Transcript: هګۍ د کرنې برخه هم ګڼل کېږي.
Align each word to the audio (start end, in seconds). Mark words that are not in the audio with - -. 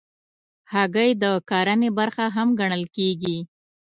هګۍ 0.73 1.11
د 1.23 1.23
کرنې 1.49 1.89
برخه 1.97 2.25
هم 2.35 2.47
ګڼل 2.59 2.83
کېږي. 2.95 3.37